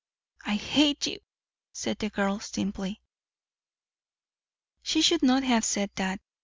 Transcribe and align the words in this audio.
"I 0.43 0.55
hate 0.55 1.05
you," 1.05 1.19
said 1.73 1.99
the 1.99 2.09
girl 2.09 2.39
simply. 2.39 3.03
She 4.81 4.99
should 5.03 5.21
not 5.21 5.43
have 5.43 5.63
said 5.63 5.91
that. 5.93 6.19